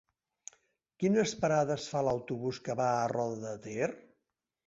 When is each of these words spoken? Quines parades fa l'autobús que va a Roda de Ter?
Quines 1.03 1.33
parades 1.43 1.85
fa 1.91 2.01
l'autobús 2.07 2.61
que 2.69 2.77
va 2.81 2.87
a 2.93 3.05
Roda 3.13 3.43
de 3.45 3.53
Ter? 3.67 3.93